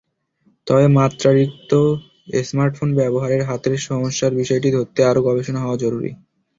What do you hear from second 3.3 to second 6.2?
হাতের সমস্যার বিষয়টি ধরতে আরও গবেষণা হওয়া জরুরি।